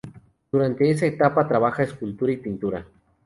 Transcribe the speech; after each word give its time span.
Durante 0.51 0.89
esa 0.89 1.05
etapa 1.05 1.47
trabaja 1.47 1.83
escultura 1.83 2.31
y 2.31 2.37
pintura. 2.37 2.87